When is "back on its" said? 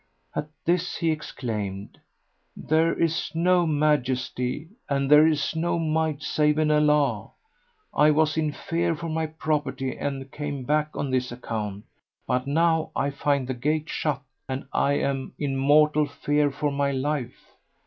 10.63-11.31